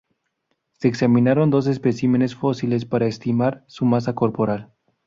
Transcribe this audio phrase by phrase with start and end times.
[0.79, 4.73] Se examinaron dos especímenes fósiles para estimar su masa corporal.